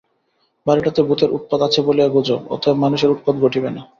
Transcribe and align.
বাড়িটাতে 0.65 1.01
ভূতের 1.03 1.29
উৎপাত 1.31 1.59
আছে 1.61 1.79
বলিয়া 1.81 2.07
গুজব, 2.07 2.41
অতএব 2.49 2.75
মানুষের 2.75 3.09
উৎপাত 3.09 3.35
ঘটিবে 3.35 3.69
না। 3.69 3.81